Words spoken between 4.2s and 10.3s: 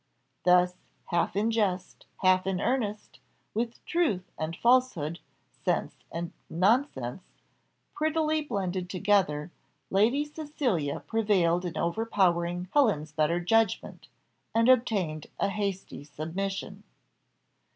and falsehood, sense and nonsense, prettily blended together, Lady